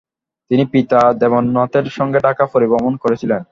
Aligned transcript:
তিনি 0.51 0.63
পিতা 0.73 0.99
দেবেন্দ্রনাথের 1.21 1.85
সঙ্গে 1.97 2.19
ঢাকা 2.19 2.43
পরিভ্রমণ 2.53 2.93
করেছিলেন। 3.03 3.41